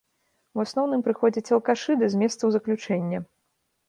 У 0.59 0.61
асноўным 0.63 1.03
прыходзяць 1.07 1.53
алкашы 1.57 1.97
ды 1.99 2.09
з 2.13 2.21
месцаў 2.21 2.47
заключэння. 2.57 3.21